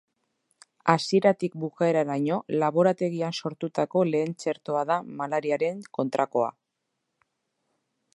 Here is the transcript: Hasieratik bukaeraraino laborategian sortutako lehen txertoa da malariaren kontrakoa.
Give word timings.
Hasieratik 0.93 1.57
bukaeraraino 1.63 2.39
laborategian 2.63 3.37
sortutako 3.41 4.03
lehen 4.15 4.33
txertoa 4.45 4.83
da 4.93 4.97
malariaren 5.21 5.85
kontrakoa. 5.99 6.49